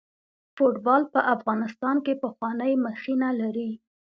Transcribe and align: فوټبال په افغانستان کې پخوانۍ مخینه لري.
فوټبال 0.55 1.01
په 1.13 1.19
افغانستان 1.35 1.95
کې 2.05 2.13
پخوانۍ 2.21 2.73
مخینه 2.85 3.29
لري. 3.41 3.71